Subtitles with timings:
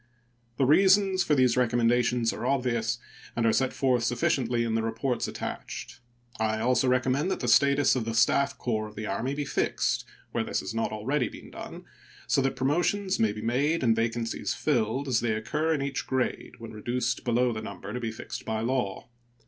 [0.57, 2.97] The reasons for these recommendations are obvious,
[3.35, 5.99] and are set forth sufficiently in the reports attached.
[6.39, 10.05] I also recommend that the status of the staff corps of the Army be fixed,
[10.31, 11.85] where this has not already been done,
[12.25, 16.53] so that promotions may be made and vacancies filled as they occur in each grade
[16.57, 19.07] when reduced below the number to be fixed by law.